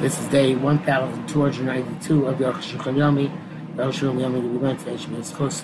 [0.00, 3.30] This is day 1292 of the.
[3.76, 5.62] The Shulchan Yomi we today is close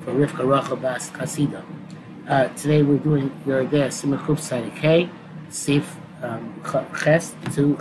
[0.00, 1.62] for Rivka Rachel Bas Kasida.
[2.26, 5.10] Uh, today we're doing your there Simon Side K,
[5.50, 6.62] Sif um,
[6.98, 7.76] Ches to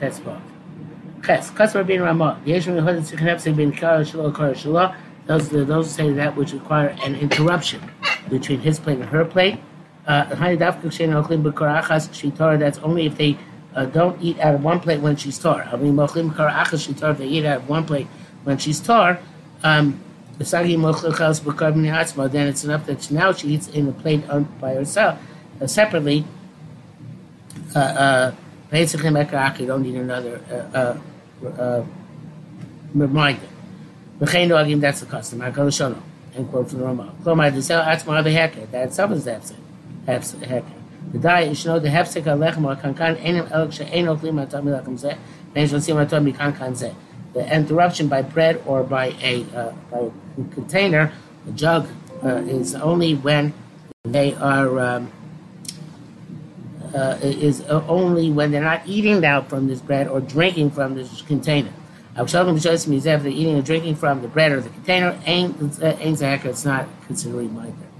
[0.00, 0.40] test book.
[1.24, 2.40] Ches, Kasper bin Ramah.
[2.44, 4.96] Yesh min Hodet Sichen Hepsek bin Kara Shalom Kara Shalom.
[5.26, 7.80] Those those say that which require an interruption
[8.28, 9.60] between his plate and her plate.
[10.08, 10.24] Uh,
[12.58, 13.38] that's only if they
[13.74, 15.68] uh, don't eat out of one plate when she's tar.
[15.72, 18.06] I mean, mochlim karachas shitar, if they eat out of one plate
[18.44, 19.18] when she's tar,
[19.62, 20.00] um,
[20.38, 20.64] then
[22.48, 24.22] it's enough that now she eats in a plate
[24.60, 25.18] by herself,
[25.60, 26.24] uh, separately.
[27.74, 28.32] Uh, uh,
[28.72, 30.98] you don't need another uh, uh,
[31.46, 31.84] uh,
[32.94, 33.48] reminder.
[34.18, 35.42] That's the custom.
[35.42, 36.00] I go to Shono.
[36.34, 37.14] End quote from the Rama.
[37.24, 39.56] That itself is the
[40.46, 40.73] hecker.
[41.12, 45.16] The hefsek alechem or kankan enim elok she'en oklim atam milachem zeh
[45.52, 46.94] ben shosim atam mikankan zeh.
[47.32, 51.12] The interruption by bread or by a, uh, by a container,
[51.48, 51.88] a jug,
[52.22, 53.52] uh, is only when
[54.04, 55.12] they are um,
[56.94, 61.22] uh, is only when they're not eating now from this bread or drinking from this
[61.22, 61.72] container.
[62.16, 65.56] Avshalom shows me if they're eating or drinking from the bread or the container, ain't
[65.82, 67.93] ain't it's not considered like that.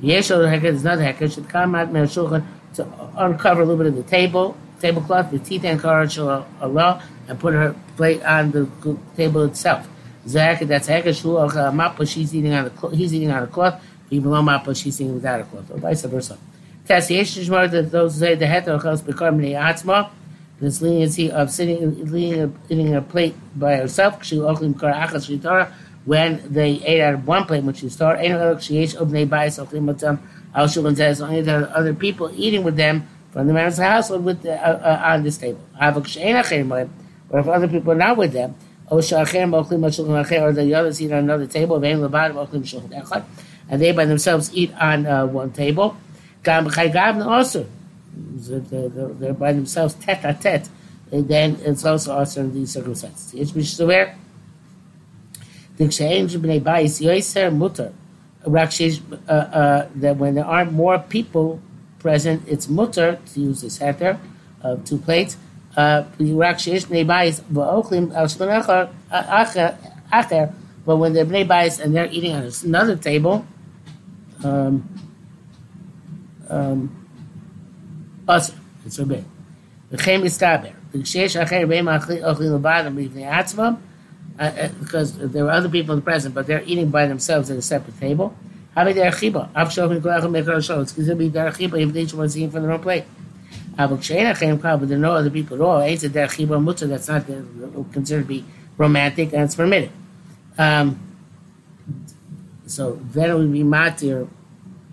[0.00, 4.02] Yesh there's another hecker, should come out shulchan to uncover a little bit of the
[4.02, 8.68] table, tablecloth, the teeth and courage Allah, and put her plate on the
[9.16, 9.88] table itself.
[10.26, 14.24] Zach, that's hecker shul mappa, she's eating on the he's eating on a cloth, even
[14.24, 16.38] below mappa, she's eating without a cloth, or vice versa.
[16.86, 20.10] Test yesh that those say the heter chos become atzma,
[20.60, 25.72] this leniency of sitting eating, a plate by herself, she ochlim kar achas shitara
[26.04, 27.64] when they ate out of one plate.
[27.64, 27.72] Al
[30.66, 34.42] Shulchan says only there are other people eating with them from the man's household with
[34.42, 35.60] the, uh, uh, on this table.
[35.80, 38.54] Or if other people are not with them,
[38.88, 45.50] or the others eat on another table, and they by themselves eat on uh, one
[45.50, 45.96] table.
[46.46, 47.66] Also,
[48.16, 50.68] they're by themselves tete a tete,
[51.10, 53.34] and then it's also also in these circumstances.
[53.34, 53.50] It's
[55.78, 57.92] aware mutter.
[58.46, 61.60] Uh, uh, that when there aren't more people
[61.98, 64.18] present, it's mutter to use this heter
[64.62, 65.38] of two plates.
[65.76, 66.04] Uh,
[70.86, 73.46] but when they're bnei bayis and they're eating on another table,
[74.44, 74.86] um,
[76.50, 77.08] um,
[78.28, 78.54] also,
[78.84, 79.24] it's forbidden.
[79.90, 80.72] The chem is taber.
[80.92, 83.78] The kshesh acher beim achli lebadim b'ifnei atzvam,
[84.38, 87.62] uh, uh, because there were other people present, but they're eating by themselves at a
[87.62, 88.34] separate table.
[88.76, 89.02] It's going to
[91.16, 93.04] be their chiba if each one's eating from their own plate.
[93.76, 95.80] But there are no other people at all.
[95.80, 97.26] It's a their chiba mutter that's not
[97.92, 98.44] considered to be
[98.76, 99.92] romantic and it's permitted.
[100.58, 101.00] Um,
[102.66, 104.28] so then it would be matir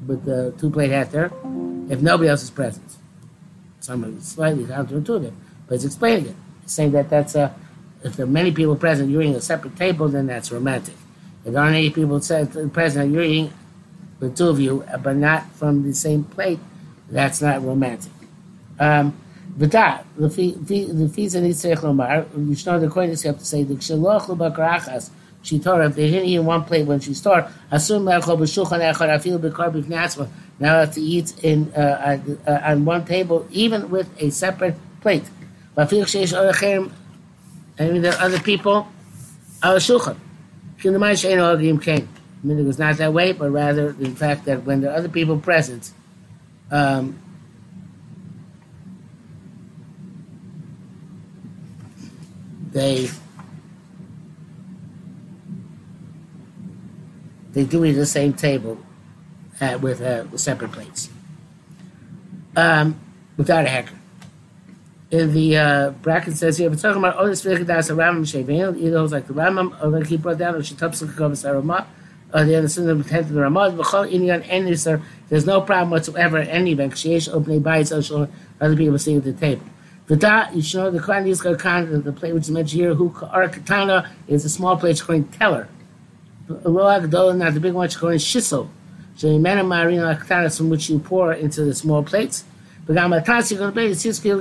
[0.06, 1.31] with the two plate heter
[1.92, 2.98] if nobody else is present.
[3.80, 5.34] Some slightly counterintuitive,
[5.68, 6.36] but it's explaining it.
[6.68, 7.56] Saying that that's a
[8.03, 10.95] if there are many people present, you're eating a separate table, then that's romantic.
[11.45, 13.53] If there aren't any people present, you're eating
[14.19, 16.59] the two of you, but not from the same plate,
[17.09, 18.12] that's not romantic.
[18.79, 19.17] Um,
[19.57, 23.45] but that, the fees and Yitzhak Lomar, you should know the coiners you have to
[23.45, 25.09] say, the Kshalach Lubakrachas,
[25.44, 28.94] she told if they didn't eat in one plate when she started, assume Lechol B'Shulchan
[28.94, 30.29] Echad Afil B'Kar B'Fnatzma,
[30.59, 35.23] now have to eat in, uh, uh, on one table, even with a separate plate.
[35.75, 36.91] V'afil Sheish Orachem
[37.78, 38.88] and there are other people,
[39.64, 40.18] al shulchan.
[40.80, 42.09] came.
[42.44, 44.96] I mean, it was not that way, but rather the fact that when there are
[44.96, 45.92] other people present,
[46.72, 47.20] um,
[52.72, 53.10] they
[57.52, 58.78] they do eat the same table
[59.60, 61.10] uh, with uh, separate plates
[62.56, 63.00] um,
[63.38, 64.00] without a hecker
[65.12, 68.78] the uh, bracket says here, we're talking about all this Otis Vikadas a Ramam Shevin,
[68.78, 71.86] either it was like the Ramam, or like he brought down, or Shetapsik Kovas Arama,
[72.34, 76.40] or the other of the of the Ramad, Vachal Inyan Enisar, there's no problem whatsoever
[76.40, 78.30] in any event, Sheesh Obnei Bayit Social,
[78.62, 79.66] other people sitting at the table.
[80.08, 83.14] V'da, you should know the Quran is Khan, the plate which is mentioned here, who
[83.31, 85.68] are Katana is a small plate according teller.
[86.48, 88.69] Loa Gdola, not the big one, according Shissel.
[89.16, 92.46] So you Shemena Marina Katana, from which you pour into the small plates.
[92.89, 94.39] וגם הטרסיק הרבה הציץ כאילו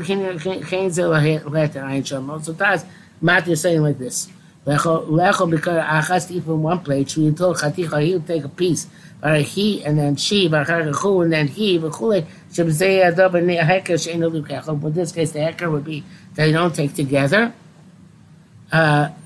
[0.69, 1.03] כן זה
[1.47, 2.31] letter עין שם.
[2.43, 2.85] So that's
[3.25, 4.31] Matthew saying like this.
[4.67, 8.87] לכו בקר אחס eat from one plate, שהוא יטול חתיך, he would take a piece.
[9.23, 12.21] הרי he and then she, ואחר כך הוא and then he וכולי,
[12.53, 14.69] שבזה הדוב ההקר שאינו לוקח.
[14.69, 16.03] But in this case the hecker would be
[16.37, 17.41] they don't take together.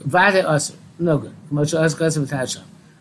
[0.06, 2.61] ועד האוסר, נוגה, כמו שאוסר כוסר ותעד שם.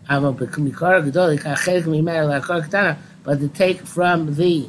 [0.10, 2.94] אבל במקור הגדול, ייקח חלק ממנו לעקור קטנה,
[3.26, 4.64] but to take from the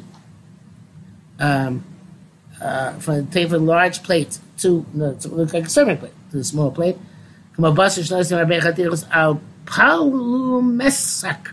[1.39, 1.83] um,
[2.61, 6.37] uh, from take from large plate to, no, to look like a serving plate to
[6.37, 6.97] the small plate.
[7.55, 7.97] Come a bus
[9.11, 11.51] al palumesak.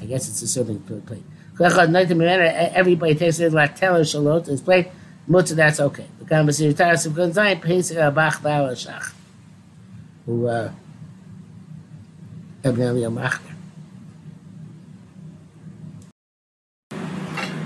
[0.00, 1.24] I guess it's a serving plate.
[1.60, 4.88] Everybody takes it like teller shalot his plate.
[5.26, 6.06] Mutter, that's okay.
[6.20, 9.12] The conversation taras of Gonzayin pays a bach shach.
[10.24, 10.72] Who uh
[12.64, 13.57] machmer.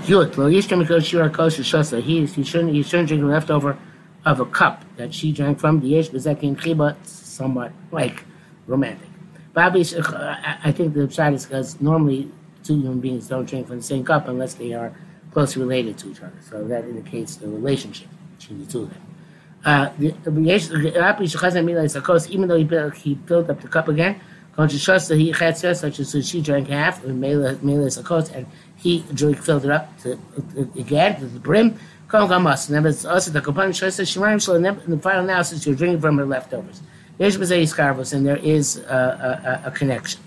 [0.05, 2.01] Yud, lo because shira kosher shasa.
[2.01, 3.77] He he shouldn't he shouldn't drink the leftover
[4.25, 8.25] of a cup that she drank from the yesh bezekin chiba, somewhat like
[8.67, 9.07] romantic.
[9.53, 12.31] Bobby, I think the side is because normally
[12.63, 14.93] two human beings don't drink from the same cup unless they are
[15.31, 16.33] closely related to each other.
[16.49, 19.01] So that indicates the relationship between the two of them.
[19.63, 20.13] Uh, the,
[22.29, 24.19] even though he built, he filled up the cup again,
[24.57, 28.45] he such as she drank half, and and
[28.83, 30.19] he drank, filled it up to,
[30.77, 31.79] again to the brim.
[32.11, 33.41] And it's also the
[34.85, 36.81] in the final analysis, you're drinking from her leftovers.
[37.17, 37.37] There's
[38.13, 40.21] and there is a, a, a connection.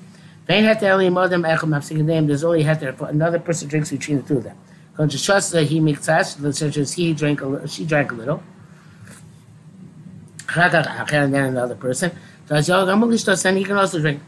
[0.47, 4.57] There's only heter for another person drinks between the two of them.
[5.69, 6.07] he makes
[6.57, 8.43] such as he drank a, little, she drank a little.
[10.57, 12.11] And then another person.
[12.49, 14.23] And he can also drink.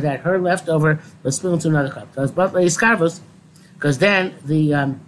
[0.00, 2.08] That her leftover was spilled into another cup.
[2.14, 5.00] Because then the um,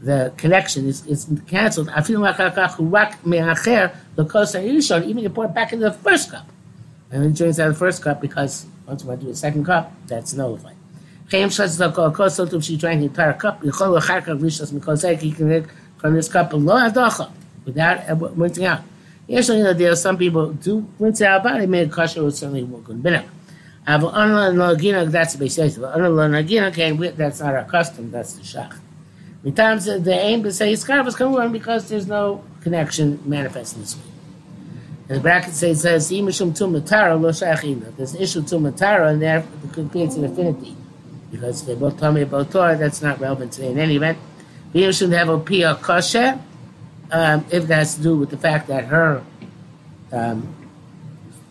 [0.00, 1.88] the connection is, is cancelled.
[1.90, 2.52] I feel like even
[5.18, 6.48] you pour it back into the first cup.
[7.12, 9.92] And then drinks out of the first cup because once we do the second cup,
[10.06, 10.76] that's nullified.
[11.30, 13.62] She drank the entire cup.
[15.98, 16.52] From this cup
[17.64, 18.80] without rinsing out.
[19.30, 22.64] Know, there are some people do rinse out, but they made a kosher with certainly
[22.64, 23.24] more good binah.
[23.86, 25.78] But unla that's the basis.
[25.78, 28.10] Unla that's not our custom.
[28.10, 28.76] That's the shach.
[29.44, 33.82] Sometimes uh, the aim to say scarf come on because there's no connection manifest in
[33.82, 34.02] this way.
[35.06, 37.96] The bracket says says imishum tumatara lo shachina.
[37.96, 40.76] There's an issue tumatara, and there creates an affinity
[41.30, 42.76] because they both tell me about Torah.
[42.76, 44.18] That's not relevant today in any event.
[44.74, 46.40] Imishum have a pia kosher.
[47.12, 49.24] Um, if that has to do with the fact that her
[50.12, 50.54] um,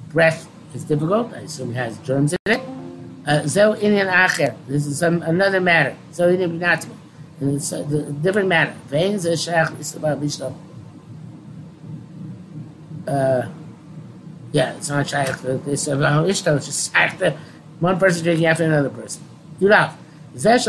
[0.09, 2.61] breath is difficult, I assume it has germs in it.
[3.27, 4.55] Uh, Zel inyan acher.
[4.67, 5.95] This is some another matter.
[6.11, 6.95] So inyan binatma.
[7.41, 8.73] And it's a different matter.
[8.87, 10.55] Veins is shach is about lishlam.
[13.07, 13.47] Uh,
[14.51, 15.43] yeah, it's not shaykh.
[15.43, 16.57] It's about ishtal.
[16.57, 17.35] It's just shaykh.
[17.79, 19.23] One person drinking after another person.
[19.59, 19.93] Yulav.
[20.31, 20.61] That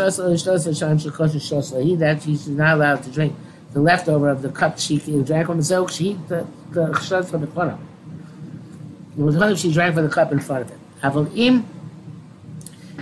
[2.22, 3.36] she is not allowed to drink
[3.72, 5.90] the leftover of the cup she drank from the zilk.
[5.90, 7.78] She the the chshad from the of.
[9.18, 10.78] It was if she drank from the cup in front of it.
[11.02, 11.64] Avolim.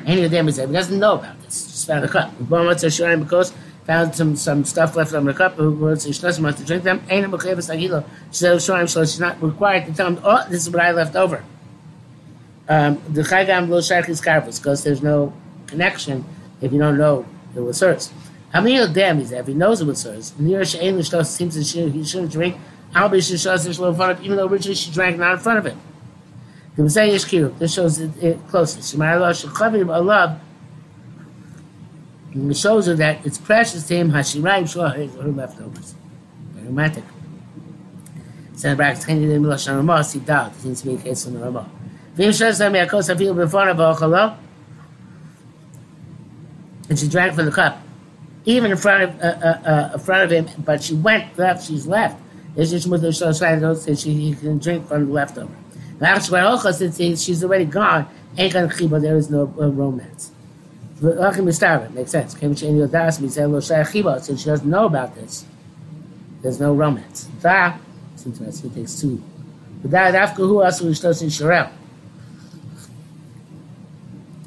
[0.06, 1.66] Any of them is He doesn't know about this.
[1.66, 2.32] Just found the cup.
[2.48, 3.52] Because
[3.84, 5.56] found some, some stuff left on the cup.
[5.56, 7.02] She doesn't to drink them.
[7.08, 11.16] She said, so she's not required to tell him, oh, this is what I left
[11.16, 11.44] over.
[12.68, 15.32] Um, the Chagam lo shaykh is carvus because there's no
[15.66, 16.26] connection
[16.60, 17.24] if you don't know
[17.56, 18.12] it was hers.
[18.52, 22.04] How many of them is he knows was hers, near Shein Lishtos seems that he
[22.04, 22.56] shouldn't drink.
[22.94, 25.66] I'll be Shishos in front of even though originally she drank not in front of
[25.66, 25.78] him.
[26.76, 28.80] The Messiah Yishkiru, this shows it, it closely.
[28.82, 30.40] Shemar Allah Shekhavim Allah
[32.34, 35.94] it shows her that it's precious to him, Hashirayim Shua, her leftovers.
[36.52, 37.04] Very romantic.
[38.54, 40.52] Send brackets, Henry the Milosh Ramah, doubt.
[40.52, 41.68] It seems to be a case on the Ramah.
[42.14, 44.36] Vim Shas Lam Yakos Afil Before of Ochalo.
[46.88, 47.80] And she drank from the cup.
[48.44, 51.66] Even in front of, uh, uh, uh, in front of him, but she went left,
[51.66, 52.20] she's left.
[52.56, 55.54] It's just with the Shas that she can drink from the leftover.
[56.00, 60.32] Now, since she's already gone, ain't gonna chiba, there is no uh, romance.
[61.00, 62.32] Makes sense.
[62.38, 62.60] Since
[64.40, 65.44] she doesn't know about this,
[66.42, 67.28] there's no romance.
[67.40, 67.80] That,
[68.14, 69.22] it's interesting, it takes two.
[69.82, 71.70] But that after who else was in Sharel?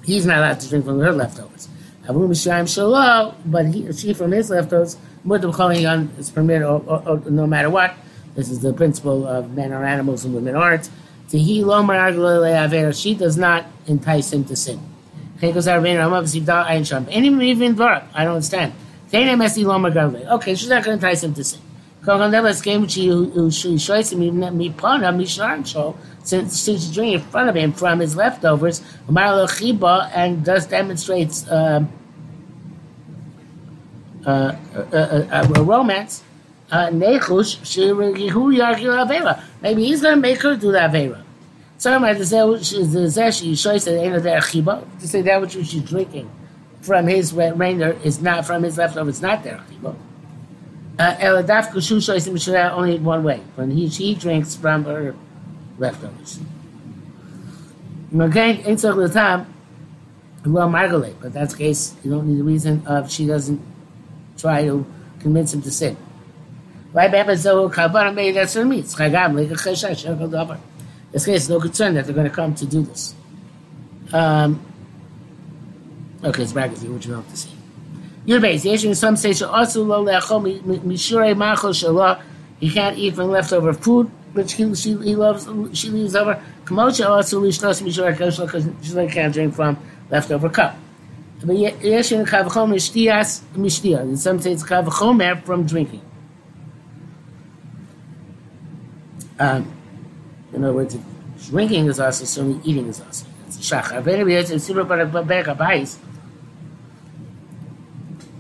[0.04, 1.70] He's not allowed to drink from her leftovers.
[2.10, 7.08] Abu Mishayim Shalom, but he, she from his leftovers, Mudim Cholion is permitted or, or,
[7.08, 7.94] or, no matter what.
[8.34, 10.90] This is the principle of men are animals and women aren't.
[11.32, 11.64] She
[13.14, 14.80] does not entice him to sin.
[15.38, 15.68] Okay, I don't
[18.36, 18.74] understand.
[19.14, 21.62] Okay, she's not going to entice him to sin.
[22.04, 25.26] Kogan came to she shows him me pana
[25.66, 30.66] so since since drinking in front of him from his leftovers, Marlo Chiba and thus
[30.66, 31.92] demonstrates um,
[34.26, 36.24] uh, a, a, a, romance.
[36.72, 39.44] Nechush shehu yargil avera.
[39.62, 41.22] Maybe he's going to make her do the avera.
[41.78, 45.82] Some might say the she shows that ain't there chiba to say that which she's
[45.84, 46.30] drinking
[46.82, 49.96] from his remainder is not from his leftovers, not there chiba.
[50.98, 55.16] Eladaf kushu shoysim only one way when he she drinks from her
[55.78, 56.40] leftovers.
[58.14, 59.54] Again, in the time,
[60.46, 61.96] well, margolate, but that's the case.
[62.04, 63.62] You don't need a reason of she doesn't
[64.38, 64.86] try to
[65.20, 65.96] convince him to sin.
[66.94, 67.46] This
[71.26, 73.16] case, no concern that they're going to come to do this.
[74.12, 74.60] Um,
[76.24, 77.52] okay, it's brackets here, what you have to see.
[78.26, 80.46] Yurbez, Yeshu, some say, also lo le'achol
[82.60, 86.42] he can't eat from leftover food, which he, she, he loves, she leaves over.
[86.64, 89.78] Kamosha also lishnos mishure kosher, because she can't drink from
[90.12, 90.78] leftover cup.
[91.44, 96.02] But Yeshu kavachomer shtias mishtia, in some say it's from drinking.
[99.40, 99.74] Um,
[100.54, 100.96] in other words,
[101.50, 103.26] drinking is also, so eating is also.
[103.48, 104.04] It's a shachar.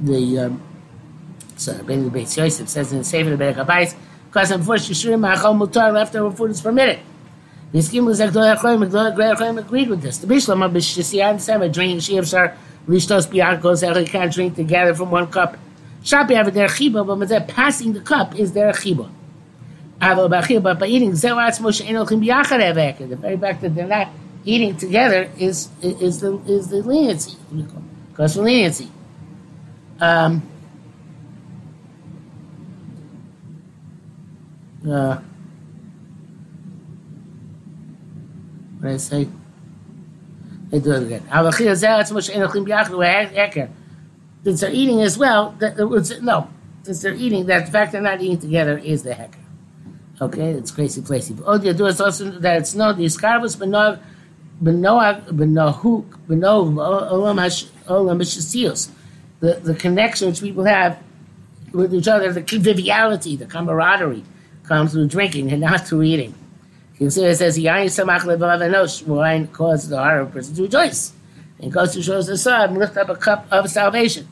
[0.01, 0.62] The um,
[1.58, 5.93] so Ben Beis Yosef says in the Sefer Bedek Habayis, because unfortunately Shurim Machal Mutar
[5.93, 7.00] leftover food is permitted.
[7.72, 10.17] The scheme was like Gdol Achroim, Gdol Achroim agreed with this.
[10.17, 15.12] The Bishlam of Bishisiyan Sema drinking Shiv Shar Rishtos Biankos, they can't drink together from
[15.12, 15.55] one cup.
[16.03, 19.10] Shapi have their chiba, but they're passing the cup is their chiba.
[20.00, 24.10] But by eating Zeratz Moshe Enochim Yachar the very fact that they're not
[24.43, 27.38] eating together is is the is the leniency.
[28.10, 28.89] Because for leniency.
[30.01, 30.41] Um,
[34.89, 35.20] uh,
[38.79, 39.27] what did I say?
[40.72, 41.24] They do it again.
[44.43, 45.77] Since they're eating as well, that,
[46.24, 46.50] no,
[46.81, 49.38] since they're eating, that the fact they're not eating together is the hecker.
[50.20, 51.36] Okay, it's crazy, crazy.
[51.36, 54.00] But all you do is also that it's no the iskarvus benog
[54.63, 58.89] benoag benohuk benov olam mishasios
[59.41, 60.98] the, the connection which people have
[61.74, 64.24] with each other, the conviviality, the camaraderie,
[64.63, 66.33] comes through drinking and not through eating.
[66.98, 71.13] Consider it says, Yain samach levav wine causes the heart of a person to rejoice.
[71.60, 74.27] And goes to shows the sun, lift up a cup of salvation.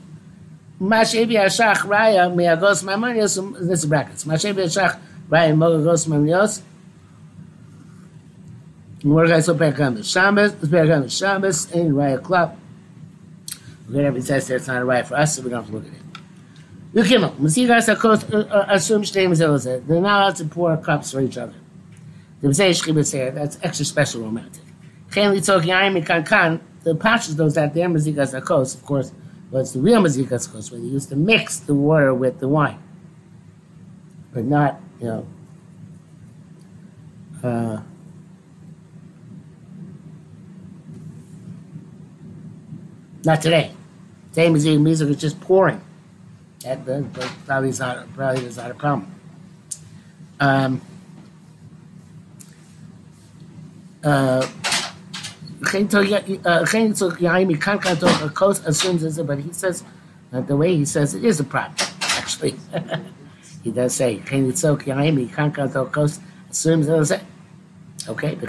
[0.80, 4.24] Mashevi ashach raya meagos mamonios, this is brackets.
[4.26, 5.00] Mashevi ashach
[5.30, 6.62] raya meagos mamonios.
[9.04, 12.56] Mordechai so Perkam Shabbos, Shabbos, in Raya Club.
[13.90, 15.86] Whatever it says there, it's not right for us, so we don't have to look
[15.88, 16.00] at it.
[16.94, 17.88] Yukimel, Masigas
[18.70, 19.86] assume Shteim Zelazeh.
[19.88, 21.54] They're not allowed to pour cups for each other.
[22.42, 22.60] That's
[23.62, 24.64] extra special romantic.
[25.12, 29.12] Chen Litzok Yaim Kankan, the Pashas knows that their Mazikas Akos, of course,
[29.52, 32.80] was the real Mazikas Akos, where they used to mix the water with the wine.
[34.32, 35.28] But not, you know,
[37.44, 37.82] uh,
[43.26, 43.74] not today.
[44.32, 45.82] Same as eating music is just pouring.
[46.64, 49.14] That, that, that probably is not probably is not a problem.
[50.40, 50.82] Um,
[54.04, 54.48] uh,
[55.68, 56.66] uh
[59.24, 59.84] but he says
[60.32, 62.56] the way he says it is a problem, actually.
[63.64, 64.20] he does say,
[66.50, 66.88] assumes.
[68.08, 68.48] Okay, the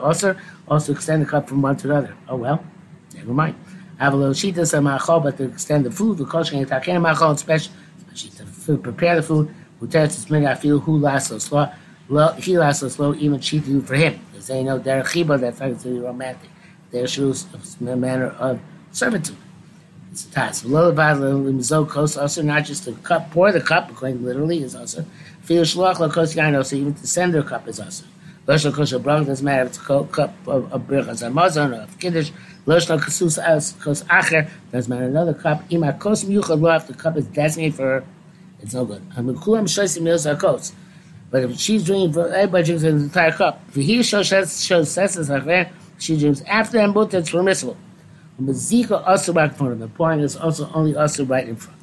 [0.00, 0.36] also
[0.68, 2.14] also extend the cup from one to the other.
[2.28, 2.64] Oh well,
[3.14, 3.56] never mind.
[3.98, 7.74] But to extend the food, the kosher and taken machol, especially
[8.66, 9.52] to prepare the food.
[9.80, 11.68] Uteretz many I feel who lasts so slow.
[12.38, 14.20] He lasts so slow, even cheat do for him.
[14.46, 16.50] They know they're chiba, that's not really romantic.
[16.90, 17.46] Their shoes
[17.80, 18.60] a manner of
[18.92, 19.36] servitude.
[20.10, 20.62] It's a task.
[20.62, 22.92] Below the also not just to
[23.30, 25.04] pour the cup, according literally, is also.
[25.42, 28.04] Feel shlach lakos yano, so even to send their cup is also.
[28.48, 31.98] Loshal kosher brach doesn't matter if it's a cup of, of birchas hamazon or of
[31.98, 32.30] kiddush.
[32.66, 35.62] Loshal kasus as kos acher doesn't another cup.
[35.70, 38.04] Ima kos miyuchad lo if the cup is designated for her,
[38.60, 39.02] it's no good.
[39.10, 40.72] Hamikulam shoysim meals are kos.
[41.30, 43.60] But if she's drinking, everybody drinks an entire cup.
[43.68, 47.76] If he shows shows sesses like she drinks after them both, it's permissible.
[48.38, 51.56] But Zika also right in front of the pouring is also only also right in
[51.56, 51.78] front.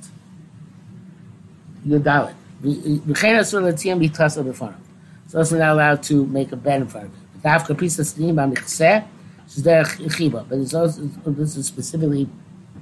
[1.85, 2.33] Yudalit.
[2.63, 4.84] V'chein asur l'tziyam b'tasa b'fanav.
[5.27, 7.41] So also not allowed to make a bed in front of it.
[7.41, 9.05] Dafka pisa slim b'michseh,
[9.47, 12.27] is there chiba, but it's also this is specifically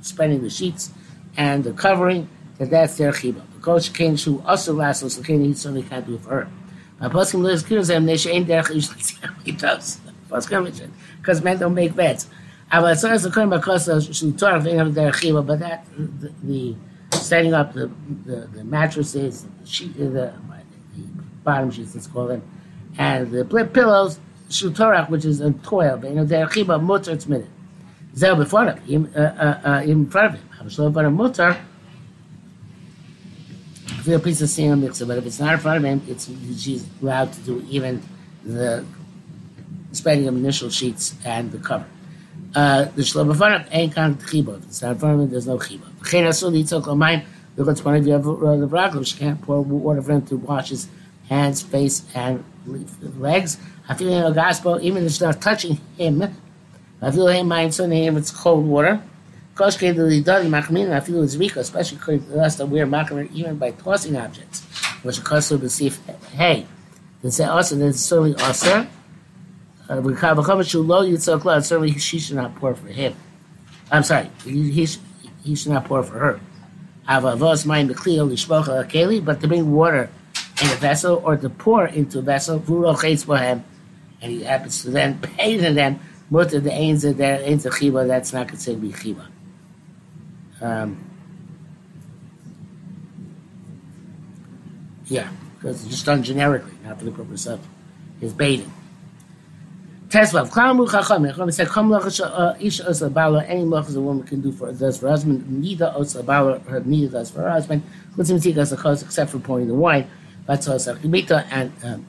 [0.02, 0.92] spreading the sheets
[1.38, 3.42] and the covering that that's their chiba.
[3.56, 6.50] Because Coach Kane Shu also last so Kane he certainly can't do it for her.
[7.00, 8.64] But Poskim lives and they ain't there
[9.44, 10.00] he does.
[10.30, 12.28] Because men don't make beds.
[12.72, 16.34] Aber as long as the current Makosa should talk of their chiva, but that the,
[16.44, 16.76] the
[17.12, 17.92] setting up the,
[18.26, 20.34] the, the mattresses, the, sheet, the
[21.44, 22.42] bottom sheets, let's call them,
[22.98, 24.20] and the pillows,
[24.50, 27.48] shutorach, which is a toil, but you know, their chiba mutter it's minute.
[28.16, 30.50] Zel before him, uh, uh, uh, in front of him.
[30.60, 31.58] Havashlo but a mutter,
[34.04, 36.30] feel piece of single mixer, but if it's not in front of him, it's
[36.62, 38.02] she's allowed to do even
[38.44, 38.86] the
[39.94, 41.86] spreading of initial sheets and the cover.
[42.54, 44.62] Uh, the shlo b'fanav ain't kan chiba.
[44.64, 45.90] It's not him, there's no chiba.
[46.02, 47.24] V'chein asul yitzok l'mayim.
[47.56, 49.06] Look at one of the raglim.
[49.06, 50.88] She can't pour water for him to wash his
[51.34, 52.44] hands, face, and
[53.18, 53.58] legs.
[53.90, 56.24] I feel in the gospel, even if it's not touching him.
[57.02, 59.02] I feel him mind so name it's cold water.
[59.56, 60.92] Koshke the lidari machmin.
[60.92, 64.62] I feel it's weak, especially because us that machmin even by tossing objects,
[65.04, 66.00] which cause to receive
[66.32, 66.66] hey.
[67.22, 68.88] Then say also then certainly also.
[69.90, 71.60] Uh, Lo.
[71.60, 73.13] Certainly she should not pour for him.
[73.92, 74.88] I'm sorry, he, he,
[75.44, 76.40] he should not pour for her.
[77.08, 80.10] Avavos mind the kliyah lishmocha keli, but to bring water
[80.62, 82.60] in a vessel or to pour into a vessel,
[84.22, 88.08] and he happens to then pay to them mutter the ains are there ains chiba.
[88.08, 89.26] That's not considered to be chiba.
[90.62, 90.98] Um,
[95.06, 97.60] yeah, because it's just done generically, not for the purpose of
[98.20, 98.72] his baiting.
[100.08, 104.42] Tesvav, Klamu Chacham, Chacham said, Kam Lach Ish Osa Bala, any Lach a woman can
[104.42, 107.82] do for does for husband, neither Osa Bala, her neither does for her husband,
[108.18, 110.08] except for pouring the wine,
[110.48, 112.06] also Kimita, and um,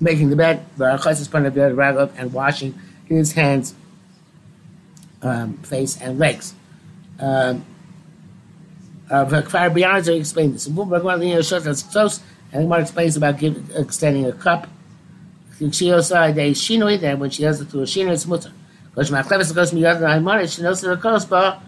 [0.00, 2.74] making the bed, Barachos is part of the rag up, and washing
[3.06, 3.74] his hands,
[5.22, 6.54] um, face, and legs.
[7.18, 7.64] Um,
[9.10, 10.66] uh, Kfar Beyonce explained this.
[10.66, 14.68] And Gemara explains about giving, extending a cup
[15.72, 18.52] she also they shinoi then when she does it to a shinoi it's mutter.
[18.90, 21.60] Because my clevis goes me other than she knows the kospa.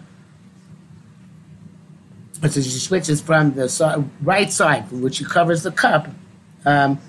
[2.41, 6.07] And so she switches from the so, right side, which she covers the cup,
[6.65, 6.99] um,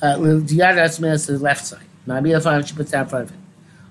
[0.00, 1.84] uh, the other to the left side.
[2.06, 3.42] Be the she puts that in front of him.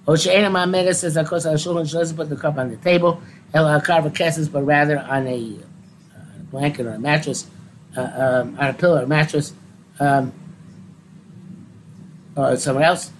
[0.07, 1.65] Osheina Mamega says, of course, she
[1.97, 3.21] doesn't put the cup on the table,
[3.53, 5.57] El kesses, but rather on a,
[6.15, 7.47] uh, blanket or a mattress,
[7.95, 9.53] uh, um, on a pillow or a mattress.
[9.99, 10.33] Um,
[12.35, 13.11] or somewhere else.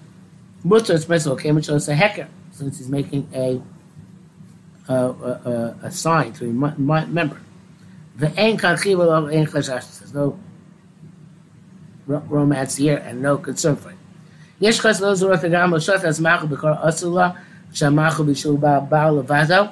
[0.64, 3.62] Mutter special came and shows a hecker, since he's making a
[4.88, 7.40] a, a, a sign to remember.
[8.20, 10.00] The ain of chashash.
[10.00, 10.38] There's no
[12.06, 13.96] romance here and no concern for it.
[14.60, 17.38] Yesh chas lo agam l'shot as machu b'kor asula
[17.72, 19.72] shamachu b'shul ba'al.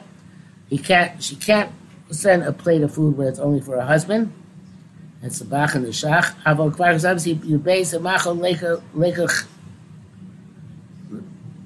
[0.70, 1.72] He can't, she can't
[2.10, 4.32] send a plate of food when it's only for her husband.
[5.22, 6.34] And sabach and the shach.
[6.46, 9.46] Avol kvar chazam yubei samachu leker leker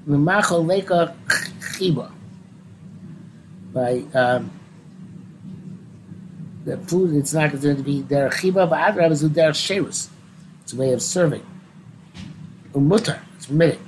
[0.08, 1.14] l'machu leker
[1.76, 2.10] chiba.
[3.72, 4.50] By, um,
[6.64, 7.14] the food.
[7.14, 10.08] It's not going to be their chiba, but rather do their sherus.
[10.62, 11.44] It's a way of serving.
[12.72, 13.80] Umutar, it's permitted.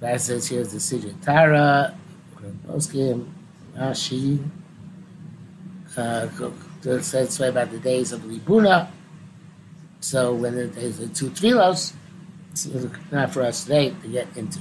[0.00, 1.94] That says here's the Sijit Tara,
[2.66, 3.28] Poskim,
[3.76, 4.42] Rashi.
[5.96, 6.26] Uh,
[6.82, 8.90] to say about the days of Libuna.
[10.00, 11.92] So when there's the two tvilos,
[12.52, 12.66] it's
[13.12, 14.60] not for us today to get into.